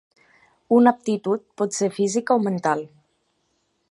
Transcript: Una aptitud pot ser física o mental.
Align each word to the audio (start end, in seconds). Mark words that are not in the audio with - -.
Una 0.77 0.93
aptitud 0.99 1.43
pot 1.63 1.77
ser 1.79 1.91
física 1.99 2.39
o 2.41 2.43
mental. 2.49 2.85